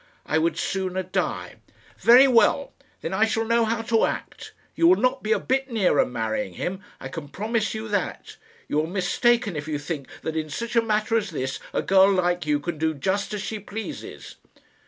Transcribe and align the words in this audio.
I 0.25 0.39
would 0.39 0.57
sooner 0.57 1.03
die." 1.03 1.57
"Very 1.99 2.27
well. 2.27 2.73
Then 3.01 3.13
I 3.13 3.25
shall 3.25 3.45
know 3.45 3.65
how 3.65 3.83
to 3.83 4.03
act. 4.07 4.51
You 4.73 4.87
will 4.87 4.95
not 4.99 5.21
be 5.21 5.31
a 5.31 5.37
bit 5.37 5.69
nearer 5.69 6.07
marrying 6.07 6.53
him; 6.55 6.81
I 6.99 7.07
can 7.07 7.27
promise 7.27 7.75
you 7.75 7.87
that. 7.89 8.35
You 8.67 8.81
are 8.81 8.87
mistaken 8.87 9.55
if 9.55 9.67
you 9.67 9.77
think 9.77 10.07
that 10.23 10.35
in 10.35 10.49
such 10.49 10.75
a 10.75 10.81
matter 10.81 11.15
as 11.17 11.29
this 11.29 11.59
a 11.71 11.83
girl 11.83 12.11
like 12.11 12.47
you 12.47 12.59
can 12.59 12.79
do 12.79 12.95
just 12.95 13.31
as 13.35 13.43
she 13.43 13.59
pleases." 13.59 14.37